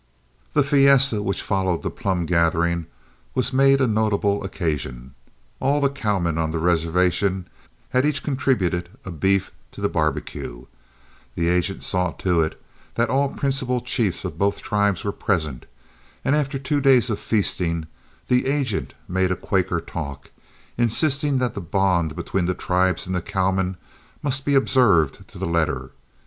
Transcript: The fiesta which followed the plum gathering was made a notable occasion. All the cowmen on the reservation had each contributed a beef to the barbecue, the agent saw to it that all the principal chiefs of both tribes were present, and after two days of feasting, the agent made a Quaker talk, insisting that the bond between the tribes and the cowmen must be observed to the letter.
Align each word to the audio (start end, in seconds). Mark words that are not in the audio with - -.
The 0.53 0.63
fiesta 0.63 1.21
which 1.21 1.43
followed 1.43 1.83
the 1.83 1.91
plum 1.91 2.25
gathering 2.25 2.87
was 3.35 3.53
made 3.53 3.79
a 3.79 3.85
notable 3.85 4.43
occasion. 4.43 5.13
All 5.59 5.79
the 5.79 5.91
cowmen 5.91 6.39
on 6.39 6.49
the 6.49 6.57
reservation 6.57 7.47
had 7.89 8.03
each 8.03 8.23
contributed 8.23 8.89
a 9.05 9.11
beef 9.11 9.51
to 9.73 9.79
the 9.79 9.89
barbecue, 9.89 10.65
the 11.35 11.49
agent 11.49 11.83
saw 11.83 12.13
to 12.13 12.41
it 12.41 12.59
that 12.95 13.11
all 13.11 13.29
the 13.29 13.37
principal 13.37 13.79
chiefs 13.79 14.25
of 14.25 14.39
both 14.39 14.63
tribes 14.63 15.03
were 15.03 15.11
present, 15.11 15.67
and 16.25 16.35
after 16.35 16.57
two 16.57 16.81
days 16.81 17.11
of 17.11 17.19
feasting, 17.19 17.85
the 18.27 18.47
agent 18.47 18.95
made 19.07 19.31
a 19.31 19.35
Quaker 19.35 19.79
talk, 19.79 20.31
insisting 20.79 21.37
that 21.37 21.53
the 21.53 21.61
bond 21.61 22.15
between 22.15 22.47
the 22.47 22.55
tribes 22.55 23.05
and 23.05 23.15
the 23.15 23.21
cowmen 23.21 23.77
must 24.23 24.45
be 24.45 24.55
observed 24.55 25.27
to 25.27 25.37
the 25.37 25.45
letter. 25.45 25.91